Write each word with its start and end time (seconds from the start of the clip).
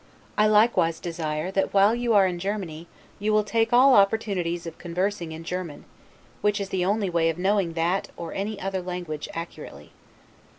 I 0.35 0.47
likewise 0.47 0.99
desire, 0.99 1.51
that 1.51 1.75
while 1.75 1.93
you 1.93 2.15
are 2.15 2.25
in 2.25 2.39
Germany, 2.39 2.87
you 3.19 3.31
will 3.31 3.43
take 3.43 3.71
all 3.71 3.93
opportunities 3.93 4.65
of 4.65 4.79
conversing 4.79 5.31
in 5.31 5.43
German, 5.43 5.85
which 6.41 6.59
is 6.59 6.69
the 6.69 6.83
only 6.83 7.11
way 7.11 7.29
of 7.29 7.37
knowing 7.37 7.73
that, 7.73 8.09
or 8.17 8.33
any 8.33 8.59
other 8.59 8.81
language, 8.81 9.29
accurately. 9.35 9.91